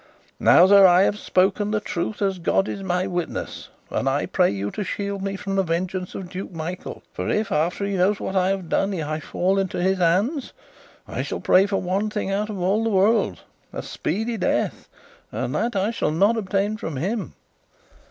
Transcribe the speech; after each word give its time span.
Now, 0.39 0.65
sir, 0.65 0.83
I 0.87 1.03
have 1.03 1.19
spoken 1.19 1.69
the 1.69 1.79
truth, 1.79 2.23
as 2.23 2.39
God 2.39 2.67
is 2.67 2.81
my 2.81 3.05
witness, 3.05 3.69
and 3.91 4.09
I 4.09 4.25
pray 4.25 4.49
you 4.49 4.71
to 4.71 4.83
shield 4.83 5.21
me 5.21 5.35
from 5.35 5.55
the 5.57 5.61
vengeance 5.61 6.15
of 6.15 6.27
Duke 6.27 6.51
Michael; 6.51 7.03
for 7.13 7.29
if, 7.29 7.51
after 7.51 7.85
he 7.85 7.97
knows 7.97 8.19
what 8.19 8.35
I 8.35 8.47
have 8.49 8.67
done, 8.67 8.95
I 8.99 9.19
fall 9.19 9.59
into 9.59 9.79
his 9.79 9.99
hands, 9.99 10.53
I 11.07 11.21
shall 11.21 11.39
pray 11.39 11.67
for 11.67 11.77
one 11.79 12.09
thing 12.09 12.31
out 12.31 12.49
of 12.49 12.59
all 12.59 12.83
the 12.83 12.89
world 12.89 13.41
a 13.71 13.83
speedy 13.83 14.37
death, 14.37 14.89
and 15.31 15.53
that 15.53 15.75
I 15.75 15.91
shall 15.91 16.09
not 16.09 16.35
obtain 16.35 16.77
from 16.77 16.95
him!" 16.97 17.35